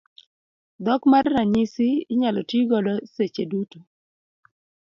Dhok 0.85 1.01
mar 1.11 1.25
ranyisi 1.33 1.87
inyalo 2.13 2.39
ti 2.49 2.57
godo 2.69 2.93
seche 3.13 3.43
duto. 3.51 3.79